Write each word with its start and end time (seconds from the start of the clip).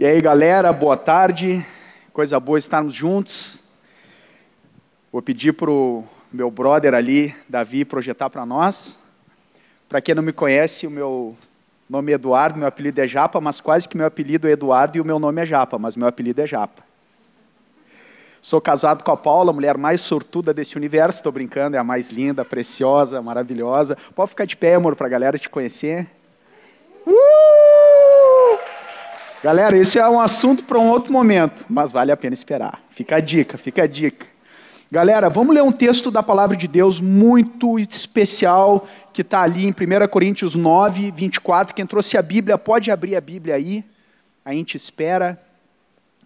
E 0.00 0.06
aí, 0.06 0.20
galera, 0.20 0.72
boa 0.72 0.96
tarde. 0.96 1.66
Coisa 2.12 2.38
boa 2.38 2.56
estarmos 2.56 2.94
juntos. 2.94 3.64
Vou 5.10 5.20
pedir 5.20 5.54
para 5.54 5.68
o 5.68 6.04
meu 6.32 6.52
brother 6.52 6.94
ali, 6.94 7.34
Davi, 7.48 7.84
projetar 7.84 8.30
para 8.30 8.46
nós. 8.46 8.96
Para 9.88 10.00
quem 10.00 10.14
não 10.14 10.22
me 10.22 10.32
conhece, 10.32 10.86
o 10.86 10.90
meu 10.90 11.36
nome 11.90 12.12
é 12.12 12.14
Eduardo, 12.14 12.60
meu 12.60 12.68
apelido 12.68 13.00
é 13.00 13.08
Japa, 13.08 13.40
mas 13.40 13.60
quase 13.60 13.88
que 13.88 13.96
meu 13.96 14.06
apelido 14.06 14.46
é 14.46 14.52
Eduardo 14.52 14.96
e 14.96 15.00
o 15.00 15.04
meu 15.04 15.18
nome 15.18 15.42
é 15.42 15.46
Japa, 15.46 15.80
mas 15.80 15.96
meu 15.96 16.06
apelido 16.06 16.42
é 16.42 16.46
Japa. 16.46 16.84
Sou 18.40 18.60
casado 18.60 19.02
com 19.02 19.10
a 19.10 19.16
Paula, 19.16 19.50
a 19.50 19.52
mulher 19.52 19.76
mais 19.76 20.00
sortuda 20.00 20.54
desse 20.54 20.76
universo, 20.76 21.18
estou 21.18 21.32
brincando, 21.32 21.76
é 21.76 21.80
a 21.80 21.82
mais 21.82 22.10
linda, 22.10 22.44
preciosa, 22.44 23.20
maravilhosa. 23.20 23.98
Pode 24.14 24.28
ficar 24.28 24.44
de 24.44 24.56
pé, 24.56 24.76
amor, 24.76 24.94
para 24.94 25.08
a 25.08 25.10
galera 25.10 25.36
te 25.36 25.50
conhecer. 25.50 26.08
Galera, 29.42 29.78
esse 29.78 30.00
é 30.00 30.08
um 30.08 30.18
assunto 30.18 30.64
para 30.64 30.80
um 30.80 30.88
outro 30.88 31.12
momento, 31.12 31.64
mas 31.68 31.92
vale 31.92 32.10
a 32.10 32.16
pena 32.16 32.34
esperar. 32.34 32.82
Fica 32.90 33.16
a 33.16 33.20
dica, 33.20 33.56
fica 33.56 33.84
a 33.84 33.86
dica. 33.86 34.26
Galera, 34.90 35.30
vamos 35.30 35.54
ler 35.54 35.62
um 35.62 35.70
texto 35.70 36.10
da 36.10 36.24
palavra 36.24 36.56
de 36.56 36.66
Deus 36.66 37.00
muito 37.00 37.78
especial 37.78 38.88
que 39.12 39.22
está 39.22 39.42
ali 39.42 39.64
em 39.64 39.70
1 39.70 40.08
Coríntios 40.10 40.56
9, 40.56 41.12
24. 41.12 41.72
Quem 41.72 41.86
trouxe 41.86 42.18
a 42.18 42.22
Bíblia, 42.22 42.58
pode 42.58 42.90
abrir 42.90 43.14
a 43.14 43.20
Bíblia 43.20 43.54
aí. 43.54 43.84
A 44.44 44.52
gente 44.52 44.76
espera. 44.76 45.40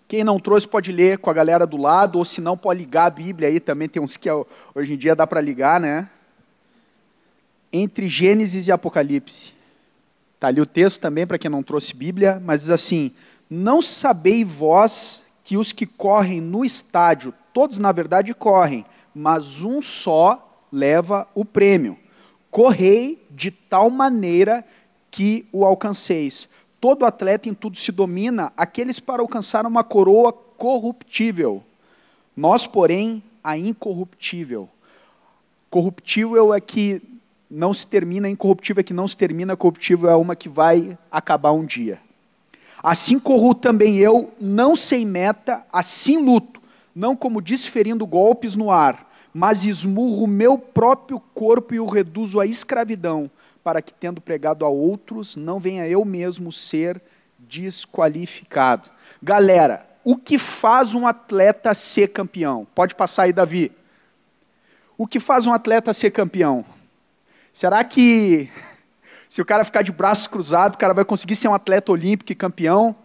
Quem 0.08 0.24
não 0.24 0.40
trouxe 0.40 0.66
pode 0.66 0.90
ler 0.90 1.18
com 1.18 1.28
a 1.28 1.34
galera 1.34 1.66
do 1.66 1.76
lado, 1.76 2.16
ou 2.16 2.24
se 2.24 2.40
não, 2.40 2.56
pode 2.56 2.80
ligar 2.80 3.06
a 3.06 3.10
Bíblia 3.10 3.48
aí 3.48 3.60
também. 3.60 3.90
Tem 3.90 4.00
uns 4.00 4.16
que 4.16 4.30
hoje 4.74 4.94
em 4.94 4.96
dia 4.96 5.14
dá 5.14 5.26
para 5.26 5.40
ligar, 5.40 5.78
né? 5.78 6.08
Entre 7.70 8.08
Gênesis 8.08 8.69
e 8.69 8.72
Apocalipse. 8.72 9.52
Está 10.42 10.48
ali 10.48 10.60
o 10.60 10.66
texto 10.66 11.00
também 11.00 11.24
para 11.24 11.38
quem 11.38 11.48
não 11.48 11.62
trouxe 11.62 11.94
Bíblia, 11.94 12.42
mas 12.44 12.62
diz 12.62 12.70
assim: 12.70 13.12
Não 13.48 13.80
sabei 13.80 14.44
vós 14.44 15.24
que 15.44 15.56
os 15.56 15.70
que 15.70 15.86
correm 15.86 16.40
no 16.40 16.64
estádio, 16.64 17.32
todos 17.54 17.78
na 17.78 17.92
verdade 17.92 18.34
correm, 18.34 18.84
mas 19.14 19.62
um 19.62 19.80
só 19.80 20.58
leva 20.72 21.28
o 21.32 21.44
prêmio. 21.44 21.96
Correi 22.50 23.24
de 23.30 23.52
tal 23.52 23.88
maneira 23.88 24.66
que 25.12 25.46
o 25.52 25.64
alcanceis. 25.64 26.48
Todo 26.80 27.06
atleta 27.06 27.48
em 27.48 27.54
tudo 27.54 27.78
se 27.78 27.92
domina, 27.92 28.52
aqueles 28.56 28.98
para 28.98 29.22
alcançar 29.22 29.64
uma 29.64 29.84
coroa 29.84 30.32
corruptível. 30.32 31.62
Nós, 32.36 32.66
porém, 32.66 33.22
a 33.44 33.56
incorruptível. 33.56 34.68
Corruptível 35.70 36.52
é 36.52 36.60
que 36.60 37.00
não 37.55 37.75
se 37.75 37.86
termina, 37.86 38.31
incorruptível 38.31 38.81
é 38.81 38.84
que 38.84 38.95
não 38.95 39.06
se 39.06 39.14
termina, 39.14 39.55
corruptível 39.55 40.08
é 40.08 40.17
uma 40.17 40.34
que 40.34 40.48
vai 40.48 40.97
acabar 41.11 41.53
um 41.53 41.67
dia. 41.67 42.00
Assim 42.83 43.19
corro 43.19 43.55
também 43.55 43.98
eu, 43.98 44.33
não 44.41 44.75
sem 44.75 45.05
meta, 45.05 45.62
assim 45.70 46.17
luto, 46.17 46.62
não 46.94 47.14
como 47.14 47.42
desferindo 47.42 48.06
golpes 48.06 48.56
no 48.56 48.70
ar, 48.70 49.06
mas 49.34 49.64
esmurro 49.64 50.27
meu 50.27 50.56
próprio 50.56 51.20
corpo 51.20 51.75
e 51.75 51.81
o 51.81 51.84
reduzo 51.84 52.41
à 52.41 52.47
escravidão, 52.47 53.31
para 53.62 53.83
que, 53.83 53.92
tendo 53.92 54.19
pregado 54.19 54.64
a 54.64 54.69
outros, 54.70 55.37
não 55.37 55.61
venha 55.61 55.87
eu 55.87 56.06
mesmo 56.06 56.50
ser 56.50 57.03
desqualificado. 57.39 58.89
Galera, 59.22 59.87
o 60.03 60.16
que 60.16 60.39
faz 60.39 60.94
um 60.94 61.06
atleta 61.06 61.75
ser 61.75 62.09
campeão? 62.09 62.66
Pode 62.75 62.94
passar 62.94 63.25
aí, 63.25 63.33
Davi. 63.33 63.70
O 64.97 65.06
que 65.06 65.20
faz 65.20 65.44
um 65.44 65.53
atleta 65.53 65.92
ser 65.92 66.11
campeão? 66.11 66.64
Será 67.53 67.84
que 67.84 68.48
se 69.28 69.42
o 69.42 69.45
cara 69.45 69.64
ficar 69.64 69.83
de 69.83 69.92
braços 69.92 70.27
cruzados, 70.27 70.77
o 70.77 70.78
cara 70.78 70.95
vai 70.95 71.05
conseguir 71.05 71.36
ser 71.36 71.48
um 71.48 71.55
atleta 71.55 71.93
olímpico 71.93 72.32
e 72.32 72.34
campeão? 72.34 72.97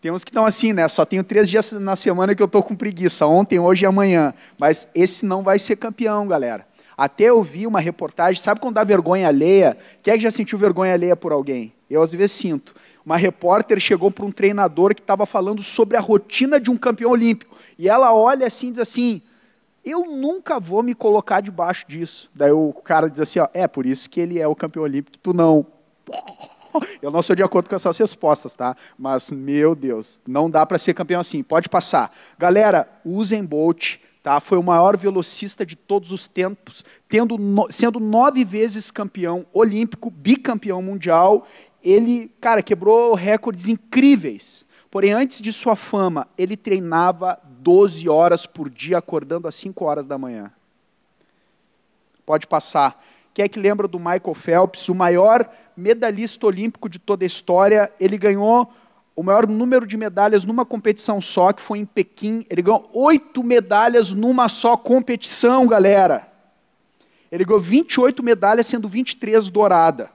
Tem 0.00 0.12
uns 0.12 0.22
que 0.22 0.30
estão 0.30 0.46
assim, 0.46 0.72
né? 0.72 0.86
Só 0.88 1.04
tenho 1.04 1.24
três 1.24 1.50
dias 1.50 1.72
na 1.72 1.96
semana 1.96 2.34
que 2.34 2.42
eu 2.42 2.46
estou 2.46 2.62
com 2.62 2.76
preguiça, 2.76 3.26
ontem, 3.26 3.58
hoje 3.58 3.84
e 3.84 3.86
amanhã. 3.86 4.32
Mas 4.56 4.86
esse 4.94 5.26
não 5.26 5.42
vai 5.42 5.58
ser 5.58 5.74
campeão, 5.74 6.28
galera. 6.28 6.64
Até 6.96 7.24
eu 7.24 7.42
vi 7.42 7.66
uma 7.66 7.80
reportagem, 7.80 8.40
sabe 8.40 8.60
quando 8.60 8.76
dá 8.76 8.84
vergonha 8.84 9.26
alheia? 9.26 9.76
Quem 10.02 10.14
é 10.14 10.16
que 10.16 10.22
já 10.22 10.30
sentiu 10.30 10.56
vergonha 10.56 10.92
alheia 10.92 11.16
por 11.16 11.32
alguém? 11.32 11.72
Eu 11.90 12.02
às 12.02 12.12
vezes 12.12 12.32
sinto. 12.32 12.74
Uma 13.04 13.16
repórter 13.16 13.80
chegou 13.80 14.10
para 14.10 14.24
um 14.24 14.30
treinador 14.30 14.94
que 14.94 15.00
estava 15.00 15.24
falando 15.24 15.62
sobre 15.62 15.96
a 15.96 16.00
rotina 16.00 16.60
de 16.60 16.70
um 16.70 16.76
campeão 16.76 17.10
olímpico. 17.10 17.56
E 17.78 17.88
ela 17.88 18.12
olha 18.12 18.46
assim 18.46 18.68
e 18.68 18.70
diz 18.72 18.80
assim: 18.80 19.22
eu 19.90 20.06
nunca 20.06 20.58
vou 20.58 20.82
me 20.82 20.94
colocar 20.94 21.40
debaixo 21.40 21.86
disso. 21.86 22.30
Daí 22.34 22.52
o 22.52 22.72
cara 22.72 23.08
diz 23.08 23.20
assim, 23.20 23.38
ó, 23.38 23.48
é 23.52 23.66
por 23.66 23.86
isso 23.86 24.08
que 24.08 24.20
ele 24.20 24.38
é 24.38 24.46
o 24.46 24.54
campeão 24.54 24.82
olímpico, 24.82 25.18
tu 25.18 25.32
não. 25.32 25.66
Eu 27.02 27.10
não 27.10 27.22
sou 27.22 27.34
de 27.34 27.42
acordo 27.42 27.68
com 27.68 27.74
essas 27.74 27.96
respostas, 27.96 28.54
tá? 28.54 28.76
Mas, 28.96 29.30
meu 29.32 29.74
Deus, 29.74 30.20
não 30.26 30.50
dá 30.50 30.64
para 30.64 30.78
ser 30.78 30.94
campeão 30.94 31.20
assim. 31.20 31.42
Pode 31.42 31.68
passar. 31.68 32.12
Galera, 32.38 32.86
usem 33.04 33.44
Bolt, 33.44 33.96
tá? 34.22 34.38
Foi 34.38 34.58
o 34.58 34.62
maior 34.62 34.96
velocista 34.96 35.64
de 35.64 35.74
todos 35.74 36.12
os 36.12 36.28
tempos, 36.28 36.84
tendo 37.08 37.38
no, 37.38 37.66
sendo 37.70 37.98
nove 37.98 38.44
vezes 38.44 38.90
campeão 38.90 39.46
olímpico, 39.52 40.10
bicampeão 40.10 40.82
mundial. 40.82 41.46
Ele, 41.82 42.30
cara, 42.40 42.62
quebrou 42.62 43.14
recordes 43.14 43.66
incríveis. 43.66 44.66
Porém, 44.90 45.12
antes 45.12 45.40
de 45.40 45.52
sua 45.52 45.76
fama, 45.76 46.26
ele 46.36 46.56
treinava 46.56 47.38
12 47.44 48.08
horas 48.08 48.46
por 48.46 48.70
dia, 48.70 48.98
acordando 48.98 49.46
às 49.46 49.54
5 49.54 49.84
horas 49.84 50.06
da 50.06 50.16
manhã. 50.16 50.50
Pode 52.24 52.46
passar. 52.46 53.02
Quem 53.34 53.44
é 53.44 53.48
que 53.48 53.60
lembra 53.60 53.86
do 53.86 53.98
Michael 53.98 54.34
Phelps, 54.34 54.88
o 54.88 54.94
maior 54.94 55.48
medalhista 55.76 56.46
olímpico 56.46 56.88
de 56.88 56.98
toda 56.98 57.24
a 57.24 57.26
história? 57.26 57.90
Ele 58.00 58.16
ganhou 58.16 58.72
o 59.14 59.22
maior 59.22 59.46
número 59.46 59.86
de 59.86 59.96
medalhas 59.96 60.44
numa 60.44 60.64
competição 60.64 61.20
só, 61.20 61.52
que 61.52 61.60
foi 61.60 61.78
em 61.78 61.86
Pequim. 61.86 62.46
Ele 62.48 62.62
ganhou 62.62 62.88
oito 62.94 63.44
medalhas 63.44 64.12
numa 64.12 64.48
só 64.48 64.76
competição, 64.76 65.66
galera. 65.66 66.26
Ele 67.30 67.44
ganhou 67.44 67.60
28 67.60 68.22
medalhas, 68.22 68.66
sendo 68.66 68.88
23 68.88 69.50
dourada. 69.50 70.10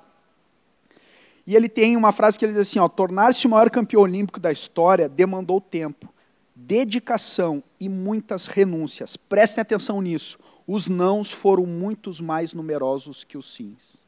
E 1.45 1.55
ele 1.55 1.67
tem 1.67 1.97
uma 1.97 2.11
frase 2.11 2.39
que 2.39 2.45
ele 2.45 2.53
diz 2.53 2.61
assim: 2.61 2.79
tornar-se 2.95 3.45
o 3.45 3.49
maior 3.49 3.69
campeão 3.69 4.01
olímpico 4.01 4.39
da 4.39 4.51
história 4.51 5.09
demandou 5.09 5.59
tempo, 5.59 6.13
dedicação 6.55 7.63
e 7.79 7.89
muitas 7.89 8.45
renúncias. 8.45 9.17
Prestem 9.17 9.61
atenção 9.61 10.01
nisso. 10.01 10.39
Os 10.65 10.87
nãos 10.87 11.31
foram 11.31 11.65
muitos 11.65 12.21
mais 12.21 12.53
numerosos 12.53 13.23
que 13.23 13.37
os 13.37 13.53
sims. 13.53 14.01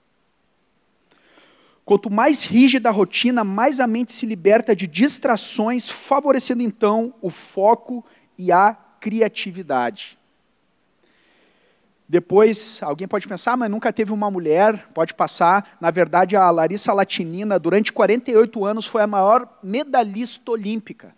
Quanto 1.84 2.10
mais 2.10 2.44
rígida 2.44 2.90
a 2.90 2.92
rotina, 2.92 3.44
mais 3.44 3.80
a 3.80 3.86
mente 3.86 4.12
se 4.12 4.26
liberta 4.26 4.76
de 4.76 4.88
distrações, 4.88 5.88
favorecendo 5.88 6.64
então 6.64 7.14
o 7.22 7.30
foco 7.30 8.04
e 8.38 8.52
a 8.52 8.74
criatividade. 8.74 10.18
Depois, 12.08 12.80
alguém 12.84 13.08
pode 13.08 13.28
pensar, 13.28 13.58
mas 13.58 13.70
nunca 13.70 13.92
teve 13.92 14.14
uma 14.14 14.30
mulher, 14.30 14.88
pode 14.94 15.14
passar. 15.14 15.76
Na 15.82 15.90
verdade, 15.90 16.36
a 16.36 16.52
Larissa 16.52 16.94
Latinina, 16.94 17.58
durante 17.58 17.92
48 17.92 18.64
anos, 18.64 18.86
foi 18.86 19.02
a 19.02 19.08
maior 19.08 19.48
medalhista 19.64 20.52
olímpica. 20.52 21.16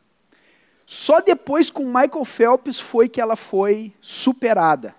Só 0.86 1.20
depois 1.20 1.70
com 1.70 1.84
Michael 1.84 2.24
Phelps 2.24 2.80
foi 2.80 3.09
que 3.09 3.20
ela 3.20 3.36
foi 3.36 3.94
superada. 4.00 4.96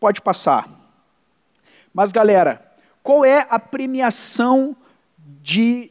Pode 0.00 0.22
passar. 0.22 0.66
Mas, 1.92 2.10
galera, 2.10 2.66
qual 3.02 3.22
é 3.24 3.46
a 3.50 3.58
premiação 3.58 4.74
de 5.42 5.90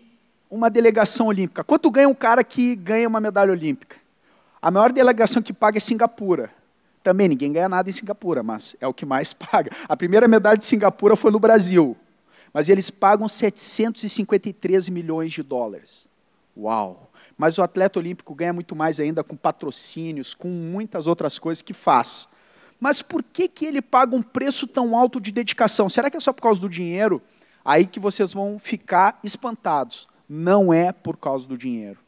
uma 0.50 0.69
delegação 0.69 1.28
olímpica? 1.28 1.63
Quanto 1.63 1.91
ganha 1.91 2.09
um 2.09 2.16
cara 2.16 2.44
que 2.44 2.75
ganha 2.75 3.07
uma 3.07 3.22
medalha 3.22 3.52
olímpica? 3.52 3.97
A 4.59 4.72
maior 4.72 4.91
delegação 4.91 5.41
que 5.44 5.53
paga 5.53 5.78
é 5.78 5.81
Singapura. 5.81 6.56
Também 7.07 7.29
ninguém 7.29 7.53
ganha 7.53 7.69
nada 7.69 7.90
em 7.90 7.94
Singapura, 7.94 8.44
mas 8.44 8.75
é 8.81 8.86
o 8.86 8.94
que 8.94 9.06
mais 9.06 9.31
paga. 9.31 9.71
A 9.88 9.95
primeira 9.95 10.27
medalha 10.27 10.57
de 10.57 10.65
Singapura 10.65 11.15
foi 11.15 11.31
no 11.31 11.39
Brasil, 11.39 11.95
mas 12.54 12.68
eles 12.68 12.89
pagam 12.89 13.30
753 13.30 14.89
milhões 14.89 15.31
de 15.31 15.42
dólares. 15.42 16.06
Uau! 16.57 17.09
Mas 17.38 17.57
o 17.57 17.63
atleta 17.63 17.98
olímpico 17.98 18.36
ganha 18.36 18.51
muito 18.51 18.75
mais 18.75 19.00
ainda 19.00 19.24
com 19.24 19.38
patrocínios, 19.38 20.33
com 20.33 20.50
muitas 20.50 21.07
outras 21.07 21.39
coisas 21.39 21.62
que 21.62 21.71
faz. 21.71 22.27
Mas 22.77 23.01
por 23.01 23.24
que, 23.24 23.48
que 23.48 23.65
ele 23.65 23.81
paga 23.81 24.13
um 24.13 24.21
preço 24.21 24.68
tão 24.68 24.94
alto 24.94 25.21
de 25.21 25.31
dedicação? 25.31 25.88
Será 25.88 26.09
que 26.09 26.18
é 26.18 26.19
só 26.19 26.33
por 26.33 26.42
causa 26.42 26.59
do 26.59 26.68
dinheiro? 26.68 27.21
Aí 27.63 27.88
que 27.88 28.01
vocês 28.01 28.33
vão 28.33 28.59
ficar 28.59 29.18
espantados. 29.24 30.09
Não 30.27 30.74
é 30.74 30.92
por 30.92 31.15
causa 31.15 31.48
do 31.48 31.57
dinheiro. 31.57 32.00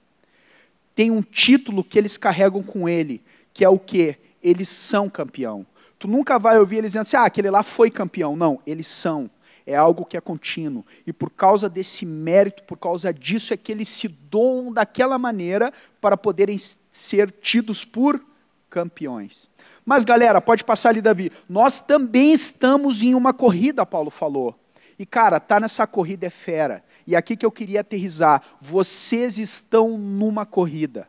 Tem 0.93 1.09
um 1.09 1.21
título 1.21 1.85
que 1.85 1.97
eles 1.97 2.17
carregam 2.17 2.61
com 2.61 2.89
ele, 2.89 3.23
que 3.53 3.63
é 3.63 3.69
o 3.69 3.79
quê? 3.79 4.17
Eles 4.41 4.69
são 4.69 5.09
campeão. 5.09 5.65
Tu 5.97 6.07
nunca 6.07 6.39
vai 6.39 6.57
ouvir 6.59 6.77
eles 6.77 6.91
dizendo 6.91 7.01
assim, 7.01 7.17
ah, 7.17 7.25
aquele 7.25 7.49
lá 7.49 7.63
foi 7.63 7.89
campeão. 7.91 8.35
Não, 8.35 8.59
eles 8.65 8.87
são 8.87 9.29
é 9.69 9.75
algo 9.75 10.03
que 10.03 10.17
é 10.17 10.21
contínuo. 10.21 10.83
E 11.05 11.13
por 11.13 11.29
causa 11.29 11.69
desse 11.69 12.03
mérito, 12.03 12.63
por 12.63 12.75
causa 12.75 13.13
disso, 13.13 13.53
é 13.53 13.57
que 13.57 13.71
eles 13.71 13.87
se 13.87 14.07
doam 14.07 14.73
daquela 14.73 15.19
maneira 15.19 15.71
para 16.01 16.17
poderem 16.17 16.57
ser 16.91 17.31
tidos 17.31 17.85
por 17.85 18.19
campeões. 18.67 19.47
Mas, 19.85 20.03
galera, 20.03 20.41
pode 20.41 20.63
passar 20.63 20.89
ali, 20.89 21.01
Davi. 21.01 21.31
Nós 21.47 21.79
também 21.79 22.33
estamos 22.33 23.03
em 23.03 23.13
uma 23.13 23.31
corrida, 23.31 23.85
Paulo 23.85 24.09
falou. 24.09 24.59
E 24.97 25.05
cara, 25.05 25.39
tá 25.39 25.59
nessa 25.59 25.85
corrida 25.85 26.25
é 26.25 26.31
fera. 26.31 26.83
E 27.05 27.15
aqui 27.15 27.37
que 27.37 27.45
eu 27.45 27.51
queria 27.51 27.81
aterrizar, 27.81 28.41
vocês 28.59 29.37
estão 29.37 29.97
numa 29.97 30.47
corrida. 30.47 31.07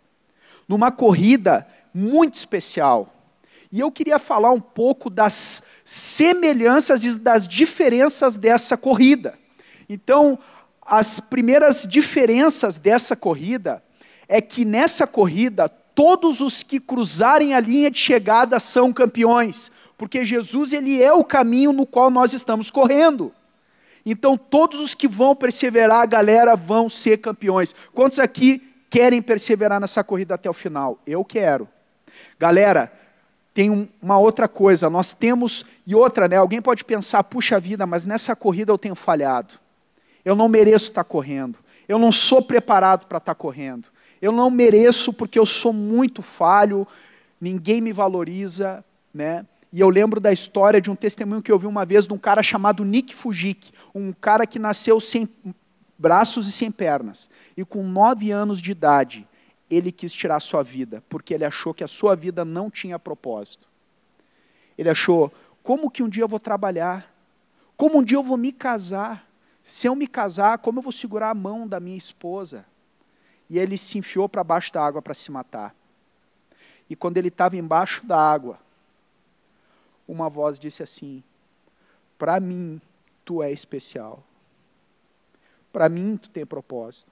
Numa 0.68 0.92
corrida 0.92 1.66
muito 1.94 2.34
especial. 2.34 3.12
E 3.72 3.78
eu 3.81 3.90
queria 3.90 4.19
falar 4.19 4.50
um 4.50 4.61
pouco 4.61 5.08
das 5.08 5.62
semelhanças 5.84 7.05
e 7.05 7.19
das 7.19 7.46
diferenças 7.46 8.37
dessa 8.37 8.76
corrida. 8.76 9.38
Então, 9.88 10.38
as 10.84 11.20
primeiras 11.20 11.87
diferenças 11.88 12.78
dessa 12.78 13.14
corrida 13.14 13.82
é 14.28 14.40
que 14.40 14.64
nessa 14.64 15.06
corrida 15.06 15.69
todos 15.69 16.40
os 16.40 16.62
que 16.62 16.81
cruzarem 16.81 17.55
a 17.55 17.61
linha 17.61 17.90
de 17.90 17.99
chegada 17.99 18.58
são 18.58 18.93
campeões, 18.93 19.70
porque 19.96 20.25
Jesus 20.25 20.73
ele 20.73 21.02
é 21.02 21.12
o 21.12 21.25
caminho 21.25 21.73
no 21.73 21.87
qual 21.87 22.11
nós 22.11 22.32
estamos 22.32 22.70
correndo. 22.70 23.32
Então 24.05 24.37
todos 24.37 24.81
os 24.81 24.94
que 24.94 25.06
vão 25.06 25.37
perseverar, 25.37 26.08
galera, 26.08 26.56
vão 26.56 26.88
ser 26.88 27.19
campeões. 27.19 27.75
Quantos 27.93 28.19
aqui 28.19 28.62
querem 28.88 29.20
perseverar 29.20 29.81
nessa 29.81 30.02
corrida 30.02 30.34
até 30.34 30.49
o 30.49 30.55
final? 30.55 30.99
Eu 31.06 31.25
quero. 31.25 31.69
Galera, 32.38 32.93
tem 33.52 33.91
uma 34.00 34.19
outra 34.19 34.47
coisa, 34.47 34.88
nós 34.88 35.12
temos 35.12 35.64
e 35.87 35.94
outra, 35.94 36.29
né? 36.29 36.37
Alguém 36.37 36.62
pode 36.62 36.85
pensar, 36.85 37.25
puxa 37.25 37.58
vida, 37.58 37.87
mas 37.87 38.05
nessa 38.05 38.37
corrida 38.37 38.73
eu 38.73 38.79
tenho 38.79 38.94
falhado. 38.94 39.55
Eu 40.25 40.37
não 40.37 40.49
mereço 40.49 40.87
estar 40.87 41.05
correndo. 41.05 41.58
Eu 41.88 41.99
não 41.99 42.12
sou 42.12 42.41
preparado 42.41 43.06
para 43.06 43.19
estar 43.19 43.35
correndo. 43.35 43.88
Eu 44.23 44.31
não 44.31 44.50
mereço 44.50 45.12
porque 45.12 45.38
eu 45.38 45.47
sou 45.47 45.73
muito 45.73 46.23
falho, 46.23 46.87
ninguém 47.41 47.81
me 47.81 47.93
valoriza, 47.93 48.85
né? 49.12 49.44
E 49.73 49.81
eu 49.81 49.88
lembro 49.88 50.20
da 50.20 50.32
história 50.32 50.81
de 50.81 50.91
um 50.91 50.97
testemunho 50.97 51.43
que 51.43 51.50
eu 51.50 51.58
vi 51.58 51.67
uma 51.67 51.85
vez 51.85 52.06
de 52.06 52.12
um 52.12 52.19
cara 52.19 52.43
chamado 52.43 52.85
Nick 52.85 53.14
Fujik, 53.14 53.73
um 53.94 54.12
cara 54.12 54.47
que 54.47 54.58
nasceu 54.58 55.00
sem 55.00 55.29
braços 55.99 56.49
e 56.49 56.52
sem 56.52 56.70
pernas. 56.70 57.29
E 57.56 57.64
com 57.64 57.82
nove 57.82 58.31
anos 58.31 58.61
de 58.61 58.73
idade, 58.73 59.26
ele 59.70 59.93
quis 59.93 60.12
tirar 60.12 60.37
a 60.37 60.40
sua 60.40 60.62
vida, 60.62 61.02
porque 61.08 61.32
ele 61.32 61.44
achou 61.44 61.72
que 61.72 61.84
a 61.84 61.88
sua 61.88 62.17
vida 62.17 62.44
não 62.44 62.69
tinha 62.69 62.99
propósito. 62.99 63.69
Ele 64.76 64.90
achou, 64.90 65.32
como 65.62 65.90
que 65.90 66.02
um 66.02 66.08
dia 66.08 66.25
eu 66.25 66.28
vou 66.28 66.40
trabalhar? 66.40 67.14
Como 67.76 67.99
um 67.99 68.05
dia 68.05 68.17
eu 68.17 68.22
vou 68.22 68.37
me 68.37 68.52
casar? 68.52 69.26
Se 69.62 69.87
eu 69.87 69.94
me 69.94 70.06
casar, 70.06 70.58
como 70.58 70.81
eu 70.81 70.82
vou 70.82 70.93
segurar 70.93 71.31
a 71.31 71.34
mão 71.34 71.69
da 71.69 71.78
minha 71.78 71.96
esposa? 71.96 72.64
E 73.49 73.58
ele 73.58 73.78
se 73.78 73.99
enfiou 73.99 74.28
para 74.28 74.43
baixo 74.43 74.72
da 74.72 74.84
água 74.84 75.00
para 75.00 75.14
se 75.14 75.31
matar. 75.31 75.75
E 76.88 76.96
quando 76.96 77.19
ele 77.19 77.28
estava 77.28 77.56
embaixo 77.56 78.05
da 78.05 78.19
água, 78.19 78.58
uma 80.08 80.28
voz 80.28 80.58
disse 80.58 80.82
assim: 80.82 81.23
Para 82.19 82.40
mim, 82.40 82.81
tu 83.25 83.43
é 83.43 83.52
especial. 83.52 84.25
Para 85.73 85.88
mim, 85.88 86.16
tu 86.16 86.28
tem 86.31 86.44
propósito. 86.44 87.11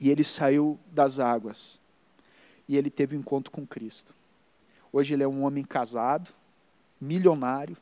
E 0.00 0.10
ele 0.10 0.24
saiu 0.24 0.78
das 0.92 1.18
águas. 1.18 1.80
E 2.68 2.76
ele 2.76 2.90
teve 2.90 3.16
um 3.16 3.20
encontro 3.20 3.50
com 3.50 3.66
Cristo. 3.66 4.14
Hoje 4.92 5.14
ele 5.14 5.22
é 5.22 5.28
um 5.28 5.44
homem 5.44 5.64
casado, 5.64 6.32
milionário, 7.00 7.76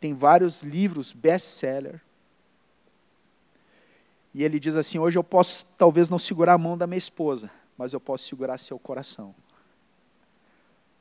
tem 0.00 0.14
vários 0.14 0.62
livros 0.62 1.12
best-seller. 1.12 2.00
E 4.32 4.44
ele 4.44 4.60
diz 4.60 4.76
assim: 4.76 4.98
Hoje 4.98 5.18
eu 5.18 5.24
posso 5.24 5.64
talvez 5.78 6.10
não 6.10 6.18
segurar 6.18 6.54
a 6.54 6.58
mão 6.58 6.76
da 6.76 6.86
minha 6.86 6.98
esposa, 6.98 7.50
mas 7.76 7.92
eu 7.92 8.00
posso 8.00 8.24
segurar 8.24 8.58
seu 8.58 8.78
coração. 8.78 9.34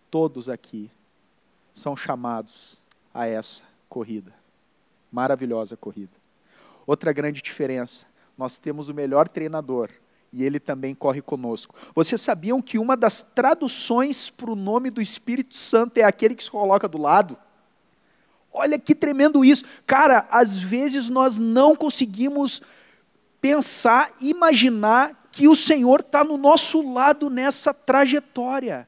Todos 0.09 0.49
aqui 0.49 0.89
são 1.73 1.95
chamados 1.95 2.79
a 3.13 3.27
essa 3.27 3.63
corrida. 3.89 4.33
Maravilhosa 5.11 5.75
corrida. 5.75 6.13
Outra 6.87 7.11
grande 7.11 7.41
diferença: 7.41 8.07
nós 8.37 8.57
temos 8.57 8.89
o 8.89 8.93
melhor 8.93 9.27
treinador 9.27 9.89
e 10.31 10.43
ele 10.43 10.59
também 10.59 10.93
corre 10.93 11.21
conosco. 11.21 11.73
Vocês 11.95 12.19
sabiam 12.19 12.61
que 12.61 12.77
uma 12.77 12.97
das 12.97 13.21
traduções 13.21 14.29
para 14.29 14.51
o 14.51 14.55
nome 14.55 14.89
do 14.89 15.01
Espírito 15.01 15.55
Santo 15.55 15.97
é 15.97 16.03
aquele 16.03 16.35
que 16.35 16.43
se 16.43 16.51
coloca 16.51 16.89
do 16.89 16.97
lado? 16.97 17.37
Olha 18.51 18.77
que 18.77 18.93
tremendo 18.93 19.45
isso. 19.45 19.63
Cara, 19.85 20.27
às 20.29 20.57
vezes 20.57 21.07
nós 21.09 21.39
não 21.39 21.75
conseguimos 21.75 22.61
pensar, 23.39 24.13
imaginar 24.19 25.29
que 25.31 25.47
o 25.47 25.55
Senhor 25.55 25.99
está 25.99 26.23
no 26.23 26.37
nosso 26.37 26.81
lado 26.93 27.29
nessa 27.29 27.73
trajetória. 27.73 28.87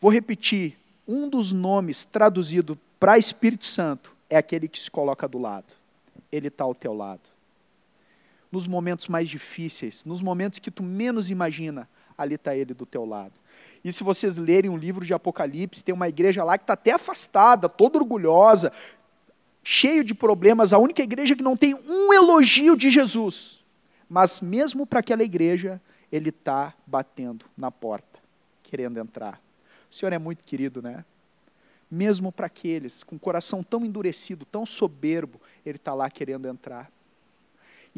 Vou 0.00 0.12
repetir: 0.12 0.76
um 1.06 1.28
dos 1.28 1.52
nomes 1.52 2.04
traduzido 2.04 2.78
para 3.00 3.18
Espírito 3.18 3.64
Santo 3.64 4.12
é 4.30 4.36
aquele 4.36 4.68
que 4.68 4.78
se 4.78 4.90
coloca 4.90 5.26
do 5.26 5.38
lado. 5.38 5.72
Ele 6.30 6.48
está 6.48 6.64
ao 6.64 6.74
teu 6.74 6.92
lado. 6.92 7.37
Nos 8.50 8.66
momentos 8.66 9.08
mais 9.08 9.28
difíceis, 9.28 10.04
nos 10.04 10.20
momentos 10.20 10.58
que 10.58 10.70
tu 10.70 10.82
menos 10.82 11.30
imagina, 11.30 11.88
ali 12.16 12.34
está 12.34 12.56
ele 12.56 12.72
do 12.72 12.86
teu 12.86 13.04
lado. 13.04 13.34
E 13.84 13.92
se 13.92 14.02
vocês 14.02 14.36
lerem 14.36 14.70
um 14.70 14.76
livro 14.76 15.04
de 15.04 15.14
Apocalipse, 15.14 15.84
tem 15.84 15.94
uma 15.94 16.08
igreja 16.08 16.42
lá 16.42 16.56
que 16.56 16.64
está 16.64 16.72
até 16.72 16.92
afastada, 16.92 17.68
toda 17.68 17.98
orgulhosa, 17.98 18.72
cheio 19.62 20.02
de 20.02 20.14
problemas, 20.14 20.72
a 20.72 20.78
única 20.78 21.02
igreja 21.02 21.36
que 21.36 21.42
não 21.42 21.56
tem 21.56 21.74
um 21.74 22.12
elogio 22.12 22.76
de 22.76 22.90
Jesus. 22.90 23.62
Mas 24.08 24.40
mesmo 24.40 24.86
para 24.86 25.00
aquela 25.00 25.22
igreja, 25.22 25.80
ele 26.10 26.30
está 26.30 26.74
batendo 26.86 27.44
na 27.56 27.70
porta, 27.70 28.18
querendo 28.62 28.98
entrar. 28.98 29.40
O 29.90 29.94
Senhor 29.94 30.12
é 30.12 30.18
muito 30.18 30.42
querido, 30.42 30.82
né? 30.82 31.04
Mesmo 31.90 32.32
para 32.32 32.46
aqueles 32.46 33.02
com 33.02 33.16
o 33.16 33.18
coração 33.18 33.62
tão 33.62 33.84
endurecido, 33.84 34.44
tão 34.44 34.66
soberbo, 34.66 35.40
Ele 35.64 35.76
está 35.76 35.94
lá 35.94 36.10
querendo 36.10 36.46
entrar. 36.46 36.90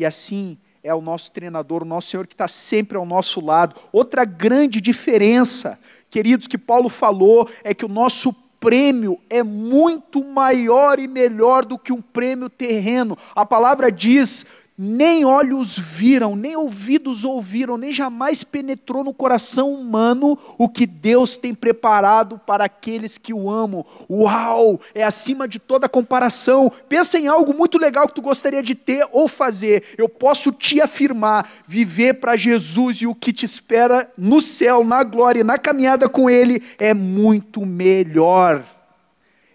E 0.00 0.06
assim 0.06 0.56
é 0.82 0.94
o 0.94 1.02
nosso 1.02 1.30
treinador, 1.30 1.82
o 1.82 1.84
nosso 1.84 2.08
Senhor 2.08 2.26
que 2.26 2.32
está 2.32 2.48
sempre 2.48 2.96
ao 2.96 3.04
nosso 3.04 3.38
lado. 3.38 3.76
Outra 3.92 4.24
grande 4.24 4.80
diferença, 4.80 5.78
queridos, 6.08 6.46
que 6.46 6.56
Paulo 6.56 6.88
falou, 6.88 7.46
é 7.62 7.74
que 7.74 7.84
o 7.84 7.88
nosso 7.88 8.32
prêmio 8.58 9.20
é 9.28 9.42
muito 9.42 10.24
maior 10.24 10.98
e 10.98 11.06
melhor 11.06 11.66
do 11.66 11.78
que 11.78 11.92
um 11.92 12.00
prêmio 12.00 12.48
terreno. 12.48 13.14
A 13.34 13.44
palavra 13.44 13.92
diz: 13.92 14.46
nem 14.82 15.26
olhos 15.26 15.78
viram, 15.78 16.34
nem 16.34 16.56
ouvidos 16.56 17.22
ouviram, 17.22 17.76
nem 17.76 17.92
jamais 17.92 18.42
penetrou 18.42 19.04
no 19.04 19.12
coração 19.12 19.74
humano 19.74 20.38
o 20.56 20.70
que 20.70 20.86
Deus 20.86 21.36
tem 21.36 21.52
preparado 21.52 22.40
para 22.46 22.64
aqueles 22.64 23.18
que 23.18 23.34
o 23.34 23.50
amam. 23.50 23.84
Uau! 24.08 24.80
É 24.94 25.04
acima 25.04 25.46
de 25.46 25.58
toda 25.58 25.86
comparação. 25.86 26.72
Pensa 26.88 27.18
em 27.18 27.28
algo 27.28 27.52
muito 27.52 27.76
legal 27.76 28.08
que 28.08 28.14
tu 28.14 28.22
gostaria 28.22 28.62
de 28.62 28.74
ter 28.74 29.06
ou 29.12 29.28
fazer. 29.28 29.84
Eu 29.98 30.08
posso 30.08 30.50
te 30.50 30.80
afirmar: 30.80 31.46
viver 31.66 32.14
para 32.14 32.34
Jesus 32.34 33.02
e 33.02 33.06
o 33.06 33.14
que 33.14 33.34
te 33.34 33.44
espera 33.44 34.10
no 34.16 34.40
céu, 34.40 34.82
na 34.82 35.04
glória, 35.04 35.44
na 35.44 35.58
caminhada 35.58 36.08
com 36.08 36.30
Ele 36.30 36.62
é 36.78 36.94
muito 36.94 37.66
melhor. 37.66 38.64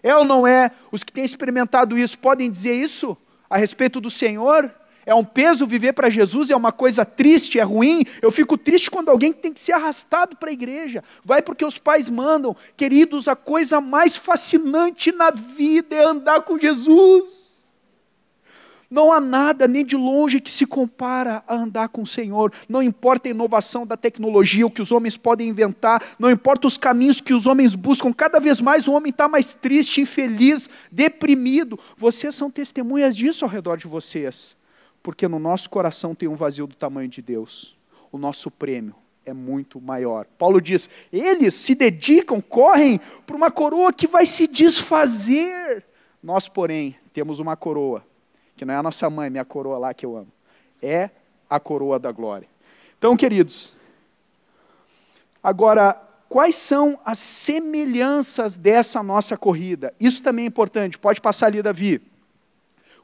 É 0.04 0.14
ou 0.14 0.24
não 0.24 0.46
é? 0.46 0.70
Os 0.92 1.02
que 1.02 1.12
têm 1.12 1.24
experimentado 1.24 1.98
isso 1.98 2.16
podem 2.16 2.48
dizer 2.48 2.74
isso 2.74 3.16
a 3.50 3.56
respeito 3.56 4.00
do 4.00 4.08
Senhor? 4.08 4.72
É 5.06 5.14
um 5.14 5.24
peso 5.24 5.68
viver 5.68 5.92
para 5.92 6.10
Jesus, 6.10 6.50
é 6.50 6.56
uma 6.56 6.72
coisa 6.72 7.04
triste, 7.04 7.60
é 7.60 7.62
ruim. 7.62 8.04
Eu 8.20 8.32
fico 8.32 8.58
triste 8.58 8.90
quando 8.90 9.08
alguém 9.08 9.32
tem 9.32 9.52
que 9.52 9.60
ser 9.60 9.70
arrastado 9.70 10.36
para 10.36 10.50
a 10.50 10.52
igreja. 10.52 11.04
Vai 11.24 11.40
porque 11.40 11.64
os 11.64 11.78
pais 11.78 12.10
mandam. 12.10 12.56
Queridos, 12.76 13.28
a 13.28 13.36
coisa 13.36 13.80
mais 13.80 14.16
fascinante 14.16 15.12
na 15.12 15.30
vida 15.30 15.94
é 15.94 16.04
andar 16.04 16.40
com 16.40 16.58
Jesus. 16.58 17.46
Não 18.90 19.12
há 19.12 19.20
nada 19.20 19.68
nem 19.68 19.84
de 19.84 19.96
longe 19.96 20.40
que 20.40 20.50
se 20.50 20.66
compara 20.66 21.44
a 21.46 21.54
andar 21.54 21.88
com 21.88 22.02
o 22.02 22.06
Senhor. 22.06 22.52
Não 22.68 22.82
importa 22.82 23.28
a 23.28 23.30
inovação 23.30 23.86
da 23.86 23.96
tecnologia, 23.96 24.66
o 24.66 24.70
que 24.70 24.82
os 24.82 24.90
homens 24.90 25.16
podem 25.16 25.48
inventar, 25.48 26.02
não 26.18 26.30
importa 26.30 26.66
os 26.66 26.76
caminhos 26.76 27.20
que 27.20 27.34
os 27.34 27.46
homens 27.46 27.76
buscam, 27.76 28.12
cada 28.12 28.40
vez 28.40 28.60
mais 28.60 28.88
o 28.88 28.92
homem 28.92 29.10
está 29.10 29.28
mais 29.28 29.54
triste, 29.54 30.00
infeliz, 30.00 30.68
deprimido. 30.90 31.78
Vocês 31.96 32.34
são 32.34 32.50
testemunhas 32.50 33.16
disso 33.16 33.44
ao 33.44 33.50
redor 33.50 33.76
de 33.76 33.86
vocês 33.86 34.56
porque 35.06 35.28
no 35.28 35.38
nosso 35.38 35.70
coração 35.70 36.16
tem 36.16 36.28
um 36.28 36.34
vazio 36.34 36.66
do 36.66 36.74
tamanho 36.74 37.08
de 37.08 37.22
Deus. 37.22 37.76
O 38.10 38.18
nosso 38.18 38.50
prêmio 38.50 38.92
é 39.24 39.32
muito 39.32 39.80
maior. 39.80 40.26
Paulo 40.36 40.60
diz: 40.60 40.90
eles 41.12 41.54
se 41.54 41.76
dedicam, 41.76 42.40
correm 42.40 43.00
para 43.24 43.36
uma 43.36 43.48
coroa 43.48 43.92
que 43.92 44.08
vai 44.08 44.26
se 44.26 44.48
desfazer. 44.48 45.84
Nós, 46.20 46.48
porém, 46.48 46.96
temos 47.14 47.38
uma 47.38 47.56
coroa, 47.56 48.04
que 48.56 48.64
não 48.64 48.74
é 48.74 48.78
a 48.78 48.82
nossa 48.82 49.08
mãe, 49.08 49.30
minha 49.30 49.44
coroa 49.44 49.78
lá 49.78 49.94
que 49.94 50.04
eu 50.04 50.16
amo. 50.16 50.32
É 50.82 51.10
a 51.48 51.60
coroa 51.60 52.00
da 52.00 52.10
glória. 52.10 52.48
Então, 52.98 53.16
queridos, 53.16 53.72
agora, 55.40 56.02
quais 56.28 56.56
são 56.56 56.98
as 57.04 57.20
semelhanças 57.20 58.56
dessa 58.56 59.04
nossa 59.04 59.36
corrida? 59.36 59.94
Isso 60.00 60.20
também 60.20 60.46
é 60.46 60.48
importante. 60.48 60.98
Pode 60.98 61.20
passar 61.20 61.46
ali, 61.46 61.62
Davi. 61.62 62.02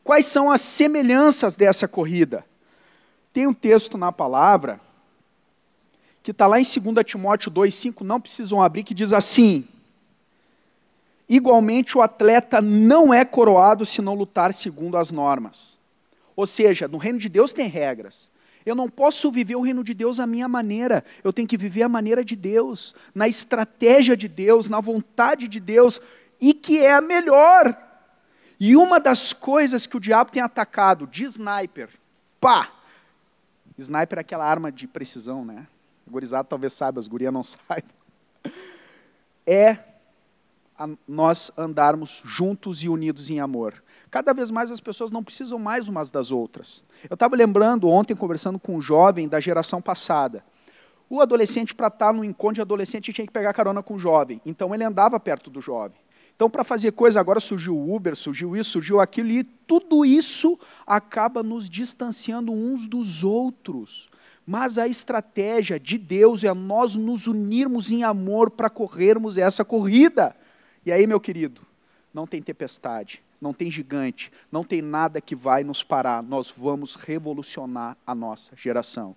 Quais 0.04 0.26
são 0.26 0.50
as 0.50 0.60
semelhanças 0.60 1.54
dessa 1.54 1.86
corrida? 1.86 2.44
Tem 3.32 3.46
um 3.46 3.54
texto 3.54 3.96
na 3.96 4.10
palavra 4.10 4.80
que 6.22 6.30
está 6.30 6.46
lá 6.46 6.60
em 6.60 6.64
2 6.64 7.04
Timóteo 7.04 7.50
2,5, 7.50 8.02
não 8.02 8.20
precisam 8.20 8.62
abrir, 8.62 8.84
que 8.84 8.94
diz 8.94 9.12
assim: 9.12 9.64
igualmente 11.28 11.96
o 11.96 12.02
atleta 12.02 12.60
não 12.60 13.12
é 13.12 13.24
coroado 13.24 13.86
se 13.86 14.02
não 14.02 14.14
lutar 14.14 14.52
segundo 14.52 14.96
as 14.96 15.10
normas. 15.10 15.76
Ou 16.34 16.46
seja, 16.46 16.88
no 16.88 16.98
reino 16.98 17.18
de 17.18 17.28
Deus 17.28 17.52
tem 17.52 17.68
regras. 17.68 18.30
Eu 18.64 18.74
não 18.74 18.88
posso 18.88 19.30
viver 19.30 19.56
o 19.56 19.60
reino 19.60 19.82
de 19.82 19.92
Deus 19.92 20.20
à 20.20 20.26
minha 20.26 20.48
maneira. 20.48 21.04
Eu 21.22 21.32
tenho 21.32 21.48
que 21.48 21.56
viver 21.56 21.82
a 21.82 21.88
maneira 21.88 22.24
de 22.24 22.36
Deus, 22.36 22.94
na 23.14 23.26
estratégia 23.26 24.16
de 24.16 24.28
Deus, 24.28 24.68
na 24.68 24.80
vontade 24.80 25.48
de 25.48 25.58
Deus, 25.58 26.00
e 26.40 26.54
que 26.54 26.78
é 26.78 26.92
a 26.94 27.00
melhor. 27.00 27.76
E 28.64 28.76
uma 28.76 29.00
das 29.00 29.32
coisas 29.32 29.88
que 29.88 29.96
o 29.96 30.00
diabo 30.00 30.30
tem 30.30 30.40
atacado 30.40 31.04
de 31.04 31.24
sniper, 31.24 31.88
pá! 32.40 32.70
Sniper 33.76 34.18
é 34.18 34.20
aquela 34.20 34.44
arma 34.44 34.70
de 34.70 34.86
precisão, 34.86 35.44
né? 35.44 35.66
O 36.06 36.12
gurizado 36.12 36.46
talvez 36.48 36.72
saiba, 36.72 37.00
as 37.00 37.08
gurias 37.08 37.32
não 37.32 37.42
saibam. 37.42 37.90
É 39.44 39.78
nós 41.08 41.50
andarmos 41.58 42.22
juntos 42.24 42.84
e 42.84 42.88
unidos 42.88 43.30
em 43.30 43.40
amor. 43.40 43.82
Cada 44.08 44.32
vez 44.32 44.48
mais 44.48 44.70
as 44.70 44.78
pessoas 44.78 45.10
não 45.10 45.24
precisam 45.24 45.58
mais 45.58 45.88
umas 45.88 46.12
das 46.12 46.30
outras. 46.30 46.84
Eu 47.10 47.14
estava 47.14 47.34
lembrando 47.34 47.88
ontem, 47.88 48.14
conversando 48.14 48.60
com 48.60 48.76
um 48.76 48.80
jovem 48.80 49.26
da 49.26 49.40
geração 49.40 49.82
passada. 49.82 50.44
O 51.10 51.20
adolescente, 51.20 51.74
para 51.74 51.88
estar 51.88 52.06
tá 52.06 52.12
no 52.12 52.24
encontro 52.24 52.54
de 52.54 52.60
adolescente, 52.60 53.12
tinha 53.12 53.26
que 53.26 53.32
pegar 53.32 53.52
carona 53.54 53.82
com 53.82 53.94
o 53.94 53.98
jovem. 53.98 54.40
Então 54.46 54.72
ele 54.72 54.84
andava 54.84 55.18
perto 55.18 55.50
do 55.50 55.60
jovem. 55.60 56.00
Então, 56.34 56.50
para 56.50 56.64
fazer 56.64 56.92
coisa, 56.92 57.20
agora 57.20 57.40
surgiu 57.40 57.76
o 57.76 57.94
Uber, 57.94 58.16
surgiu 58.16 58.56
isso, 58.56 58.70
surgiu 58.70 59.00
aquilo, 59.00 59.30
e 59.30 59.44
tudo 59.44 60.04
isso 60.04 60.58
acaba 60.86 61.42
nos 61.42 61.68
distanciando 61.68 62.52
uns 62.52 62.86
dos 62.86 63.22
outros. 63.22 64.08
Mas 64.46 64.76
a 64.76 64.88
estratégia 64.88 65.78
de 65.78 65.96
Deus 65.96 66.42
é 66.42 66.52
nós 66.52 66.96
nos 66.96 67.26
unirmos 67.26 67.90
em 67.92 68.02
amor 68.02 68.50
para 68.50 68.68
corrermos 68.68 69.38
essa 69.38 69.64
corrida. 69.64 70.34
E 70.84 70.90
aí, 70.90 71.06
meu 71.06 71.20
querido, 71.20 71.62
não 72.12 72.26
tem 72.26 72.42
tempestade, 72.42 73.22
não 73.40 73.54
tem 73.54 73.70
gigante, 73.70 74.32
não 74.50 74.64
tem 74.64 74.82
nada 74.82 75.20
que 75.20 75.36
vai 75.36 75.62
nos 75.62 75.84
parar. 75.84 76.22
Nós 76.22 76.52
vamos 76.54 76.94
revolucionar 76.94 77.96
a 78.04 78.14
nossa 78.14 78.52
geração. 78.56 79.14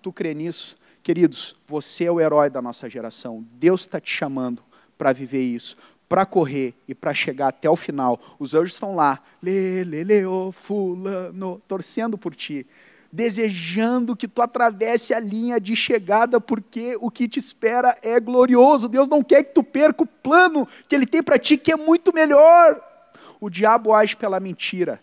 Tu 0.00 0.12
crê 0.12 0.32
nisso? 0.34 0.76
Queridos, 1.02 1.54
você 1.68 2.04
é 2.04 2.10
o 2.10 2.20
herói 2.20 2.48
da 2.48 2.62
nossa 2.62 2.88
geração. 2.88 3.44
Deus 3.52 3.82
está 3.82 4.00
te 4.00 4.10
chamando 4.10 4.62
para 4.96 5.12
viver 5.12 5.42
isso, 5.42 5.76
para 6.08 6.26
correr 6.26 6.74
e 6.86 6.94
para 6.94 7.14
chegar 7.14 7.48
até 7.48 7.68
o 7.68 7.76
final. 7.76 8.20
Os 8.38 8.54
anjos 8.54 8.74
estão 8.74 8.94
lá, 8.94 9.20
oh, 10.28 10.52
fulano, 10.52 11.60
torcendo 11.66 12.16
por 12.16 12.34
ti 12.34 12.66
desejando 13.14 14.16
que 14.16 14.26
tu 14.26 14.42
atravesse 14.42 15.14
a 15.14 15.20
linha 15.20 15.60
de 15.60 15.76
chegada, 15.76 16.40
porque 16.40 16.98
o 17.00 17.12
que 17.12 17.28
te 17.28 17.38
espera 17.38 17.96
é 18.02 18.18
glorioso. 18.18 18.88
Deus 18.88 19.06
não 19.06 19.22
quer 19.22 19.44
que 19.44 19.54
tu 19.54 19.62
perca 19.62 20.02
o 20.02 20.06
plano 20.06 20.66
que 20.88 20.96
Ele 20.96 21.06
tem 21.06 21.22
para 21.22 21.38
ti, 21.38 21.56
que 21.56 21.70
é 21.70 21.76
muito 21.76 22.12
melhor. 22.12 22.80
O 23.40 23.48
diabo 23.48 23.94
age 23.94 24.16
pela 24.16 24.40
mentira. 24.40 25.00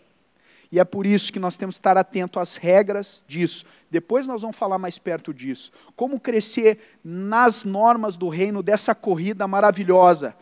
E 0.70 0.78
é 0.78 0.84
por 0.84 1.06
isso 1.06 1.32
que 1.32 1.38
nós 1.38 1.56
temos 1.56 1.76
que 1.76 1.80
estar 1.80 1.96
atento 1.96 2.38
às 2.38 2.56
regras 2.56 3.24
disso. 3.26 3.64
Depois 3.90 4.26
nós 4.26 4.42
vamos 4.42 4.58
falar 4.58 4.76
mais 4.78 4.98
perto 4.98 5.32
disso. 5.32 5.72
Como 5.96 6.20
crescer 6.20 6.98
nas 7.02 7.64
normas 7.64 8.14
do 8.18 8.28
reino 8.28 8.62
dessa 8.62 8.94
corrida 8.94 9.48
maravilhosa 9.48 10.34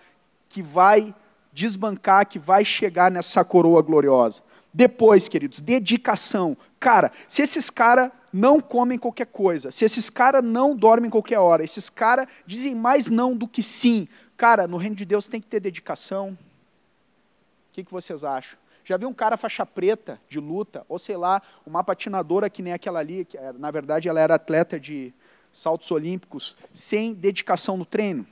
que 0.50 0.60
vai 0.60 1.14
desbancar, 1.52 2.26
que 2.26 2.38
vai 2.38 2.64
chegar 2.64 3.10
nessa 3.10 3.42
coroa 3.42 3.80
gloriosa. 3.80 4.42
Depois, 4.74 5.28
queridos, 5.28 5.60
dedicação. 5.60 6.56
Cara, 6.78 7.10
se 7.26 7.40
esses 7.40 7.70
caras 7.70 8.10
não 8.32 8.60
comem 8.60 8.98
qualquer 8.98 9.26
coisa, 9.26 9.70
se 9.70 9.84
esses 9.84 10.10
caras 10.10 10.44
não 10.44 10.76
dormem 10.76 11.10
qualquer 11.10 11.38
hora, 11.38 11.64
esses 11.64 11.88
caras 11.88 12.28
dizem 12.46 12.74
mais 12.74 13.08
não 13.08 13.34
do 13.34 13.48
que 13.48 13.62
sim, 13.62 14.06
cara, 14.36 14.66
no 14.68 14.76
reino 14.76 14.96
de 14.96 15.04
Deus 15.04 15.26
tem 15.26 15.40
que 15.40 15.46
ter 15.46 15.60
dedicação. 15.60 16.30
O 16.30 17.72
que, 17.72 17.84
que 17.84 17.92
vocês 17.92 18.22
acham? 18.22 18.58
Já 18.84 18.96
viu 18.96 19.08
um 19.08 19.14
cara 19.14 19.36
faixa 19.36 19.64
preta 19.64 20.20
de 20.28 20.40
luta, 20.40 20.84
ou 20.88 20.98
sei 20.98 21.16
lá, 21.16 21.40
uma 21.64 21.84
patinadora 21.84 22.50
que 22.50 22.62
nem 22.62 22.72
aquela 22.72 22.98
ali, 22.98 23.24
que 23.24 23.38
na 23.58 23.70
verdade 23.70 24.08
ela 24.08 24.18
era 24.18 24.34
atleta 24.34 24.80
de 24.80 25.12
saltos 25.52 25.90
olímpicos, 25.90 26.56
sem 26.72 27.12
dedicação 27.12 27.76
no 27.76 27.84
treino? 27.84 28.26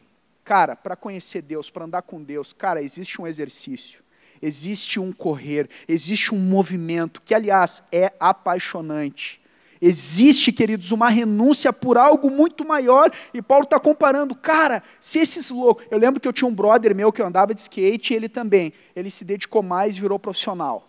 Cara, 0.48 0.74
para 0.74 0.96
conhecer 0.96 1.42
Deus, 1.42 1.68
para 1.68 1.84
andar 1.84 2.00
com 2.00 2.22
Deus, 2.22 2.54
cara, 2.54 2.80
existe 2.80 3.20
um 3.20 3.26
exercício, 3.26 4.02
existe 4.40 4.98
um 4.98 5.12
correr, 5.12 5.68
existe 5.86 6.34
um 6.34 6.38
movimento, 6.38 7.20
que 7.20 7.34
aliás 7.34 7.82
é 7.92 8.14
apaixonante. 8.18 9.42
Existe, 9.78 10.50
queridos, 10.50 10.90
uma 10.90 11.10
renúncia 11.10 11.70
por 11.70 11.98
algo 11.98 12.30
muito 12.30 12.64
maior, 12.64 13.12
e 13.34 13.42
Paulo 13.42 13.64
está 13.64 13.78
comparando, 13.78 14.34
cara, 14.34 14.82
se 14.98 15.18
esses 15.18 15.50
loucos. 15.50 15.84
Eu 15.90 15.98
lembro 15.98 16.18
que 16.18 16.26
eu 16.26 16.32
tinha 16.32 16.48
um 16.48 16.54
brother 16.54 16.96
meu 16.96 17.12
que 17.12 17.20
andava 17.20 17.52
de 17.52 17.60
skate, 17.60 18.14
e 18.14 18.16
ele 18.16 18.26
também. 18.26 18.72
Ele 18.96 19.10
se 19.10 19.26
dedicou 19.26 19.62
mais 19.62 19.98
e 19.98 20.00
virou 20.00 20.18
profissional. 20.18 20.88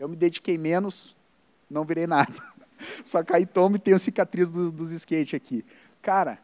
Eu 0.00 0.08
me 0.08 0.16
dediquei 0.16 0.56
menos, 0.56 1.14
não 1.70 1.84
virei 1.84 2.06
nada. 2.06 2.32
Só 3.04 3.22
caí 3.22 3.44
tomo 3.44 3.76
e 3.76 3.78
tenho 3.78 3.98
cicatriz 3.98 4.50
do, 4.50 4.72
dos 4.72 4.92
skate 4.92 5.36
aqui. 5.36 5.62
Cara, 6.00 6.38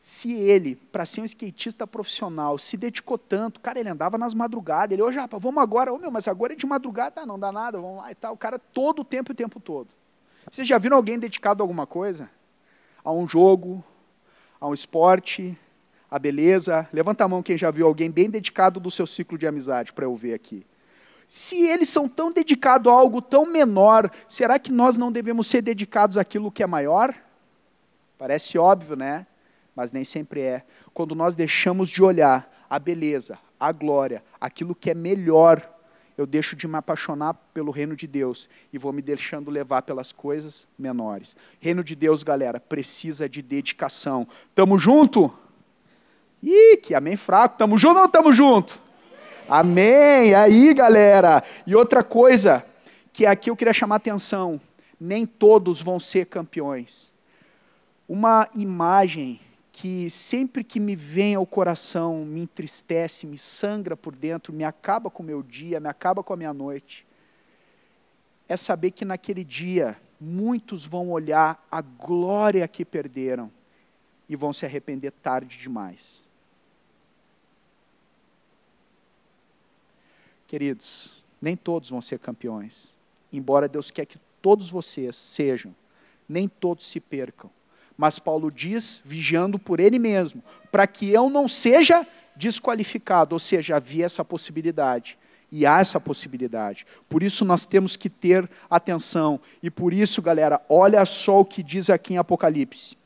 se 0.00 0.32
ele, 0.32 0.76
para 0.76 1.04
ser 1.04 1.20
um 1.20 1.26
skatista 1.26 1.86
profissional, 1.86 2.56
se 2.56 2.74
dedicou 2.78 3.18
tanto, 3.18 3.60
cara, 3.60 3.78
ele 3.78 3.90
andava 3.90 4.16
nas 4.16 4.32
madrugadas, 4.32 4.94
ele, 4.94 5.02
ô 5.02 5.12
Japa, 5.12 5.38
vamos 5.38 5.62
agora, 5.62 5.92
ô 5.92 5.98
meu, 5.98 6.10
mas 6.10 6.26
agora 6.26 6.54
é 6.54 6.56
de 6.56 6.66
madrugada, 6.66 7.26
não 7.26 7.38
dá 7.38 7.52
nada, 7.52 7.78
vamos 7.78 7.98
lá 7.98 8.10
e 8.10 8.14
tal. 8.14 8.32
O 8.32 8.36
cara 8.36 8.58
todo 8.58 9.00
o 9.00 9.04
tempo 9.04 9.30
e 9.30 9.34
o 9.34 9.36
tempo 9.36 9.60
todo. 9.60 9.88
Vocês 10.50 10.66
já 10.66 10.78
viram 10.78 10.96
alguém 10.96 11.18
dedicado 11.18 11.62
a 11.62 11.64
alguma 11.64 11.86
coisa? 11.86 12.30
A 13.04 13.12
um 13.12 13.28
jogo, 13.28 13.84
a 14.58 14.66
um 14.66 14.72
esporte, 14.72 15.56
a 16.10 16.18
beleza? 16.18 16.88
Levanta 16.94 17.24
a 17.24 17.28
mão 17.28 17.42
quem 17.42 17.58
já 17.58 17.70
viu 17.70 17.86
alguém 17.86 18.10
bem 18.10 18.30
dedicado 18.30 18.80
do 18.80 18.90
seu 18.90 19.06
ciclo 19.06 19.36
de 19.36 19.46
amizade, 19.46 19.92
para 19.92 20.06
eu 20.06 20.16
ver 20.16 20.32
aqui. 20.32 20.66
Se 21.28 21.56
eles 21.56 21.90
são 21.90 22.08
tão 22.08 22.32
dedicados 22.32 22.90
a 22.90 22.96
algo 22.96 23.20
tão 23.20 23.44
menor, 23.44 24.10
será 24.26 24.58
que 24.58 24.72
nós 24.72 24.96
não 24.96 25.12
devemos 25.12 25.46
ser 25.46 25.60
dedicados 25.60 26.16
àquilo 26.16 26.50
que 26.50 26.62
é 26.62 26.66
maior? 26.66 27.14
Parece 28.16 28.56
óbvio, 28.56 28.96
né? 28.96 29.26
Mas 29.80 29.92
nem 29.92 30.04
sempre 30.04 30.42
é. 30.42 30.62
Quando 30.92 31.14
nós 31.14 31.34
deixamos 31.34 31.88
de 31.88 32.02
olhar 32.02 32.66
a 32.68 32.78
beleza, 32.78 33.38
a 33.58 33.72
glória, 33.72 34.22
aquilo 34.38 34.74
que 34.74 34.90
é 34.90 34.94
melhor 34.94 35.66
eu 36.18 36.26
deixo 36.26 36.54
de 36.54 36.68
me 36.68 36.76
apaixonar 36.76 37.32
pelo 37.54 37.70
reino 37.70 37.96
de 37.96 38.06
Deus 38.06 38.46
e 38.70 38.76
vou 38.76 38.92
me 38.92 39.00
deixando 39.00 39.50
levar 39.50 39.80
pelas 39.80 40.12
coisas 40.12 40.68
menores. 40.78 41.34
Reino 41.58 41.82
de 41.82 41.94
Deus, 41.94 42.22
galera, 42.22 42.60
precisa 42.60 43.26
de 43.26 43.40
dedicação. 43.40 44.28
Tamo 44.54 44.78
junto? 44.78 45.32
Ih, 46.42 46.76
que 46.76 46.94
amém 46.94 47.16
fraco. 47.16 47.56
Tamo 47.56 47.78
junto 47.78 47.96
ou 47.96 48.02
não 48.02 48.10
tamo 48.10 48.34
junto? 48.34 48.78
Amém. 49.48 50.34
Aí, 50.34 50.74
galera. 50.74 51.42
E 51.66 51.74
outra 51.74 52.04
coisa 52.04 52.66
que 53.14 53.24
aqui 53.24 53.48
eu 53.48 53.56
queria 53.56 53.72
chamar 53.72 53.96
atenção, 53.96 54.60
nem 55.00 55.24
todos 55.24 55.80
vão 55.80 55.98
ser 55.98 56.26
campeões. 56.26 57.10
Uma 58.06 58.46
imagem 58.54 59.40
que 59.72 60.10
sempre 60.10 60.64
que 60.64 60.80
me 60.80 60.96
vem 60.96 61.34
ao 61.34 61.46
coração 61.46 62.24
me 62.24 62.40
entristece, 62.40 63.26
me 63.26 63.38
sangra 63.38 63.96
por 63.96 64.14
dentro, 64.14 64.52
me 64.52 64.64
acaba 64.64 65.10
com 65.10 65.22
o 65.22 65.26
meu 65.26 65.42
dia, 65.42 65.80
me 65.80 65.88
acaba 65.88 66.22
com 66.22 66.32
a 66.32 66.36
minha 66.36 66.52
noite, 66.52 67.06
é 68.48 68.56
saber 68.56 68.90
que 68.90 69.04
naquele 69.04 69.44
dia 69.44 70.00
muitos 70.20 70.84
vão 70.84 71.10
olhar 71.10 71.64
a 71.70 71.80
glória 71.80 72.66
que 72.66 72.84
perderam 72.84 73.50
e 74.28 74.34
vão 74.34 74.52
se 74.52 74.66
arrepender 74.66 75.12
tarde 75.12 75.56
demais. 75.56 76.22
Queridos, 80.46 81.22
nem 81.40 81.56
todos 81.56 81.90
vão 81.90 82.00
ser 82.00 82.18
campeões, 82.18 82.92
embora 83.32 83.68
Deus 83.68 83.90
quer 83.90 84.04
que 84.04 84.18
todos 84.42 84.68
vocês 84.68 85.14
sejam, 85.14 85.74
nem 86.28 86.48
todos 86.48 86.88
se 86.88 86.98
percam 86.98 87.50
mas 88.00 88.18
Paulo 88.18 88.50
diz, 88.50 89.02
vigiando 89.04 89.58
por 89.58 89.78
ele 89.78 89.98
mesmo, 89.98 90.42
para 90.72 90.86
que 90.86 91.10
eu 91.10 91.28
não 91.28 91.46
seja 91.46 92.06
desqualificado, 92.34 93.34
ou 93.34 93.38
seja, 93.38 93.76
havia 93.76 94.06
essa 94.06 94.24
possibilidade. 94.24 95.18
E 95.52 95.66
há 95.66 95.80
essa 95.80 96.00
possibilidade. 96.00 96.86
Por 97.10 97.22
isso 97.22 97.44
nós 97.44 97.66
temos 97.66 97.96
que 97.96 98.08
ter 98.08 98.48
atenção. 98.70 99.38
E 99.62 99.70
por 99.70 99.92
isso, 99.92 100.22
galera, 100.22 100.64
olha 100.66 101.04
só 101.04 101.40
o 101.40 101.44
que 101.44 101.62
diz 101.62 101.90
aqui 101.90 102.14
em 102.14 102.16
Apocalipse. 102.16 102.96